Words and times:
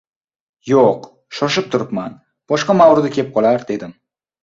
«Yo‘q, 0.69 1.05
shoshib 1.41 1.69
turibman. 1.77 2.19
Boshqa 2.55 2.79
mavrudi 2.83 3.15
kep 3.21 3.33
qolar», 3.41 3.71
dedim. 3.73 3.99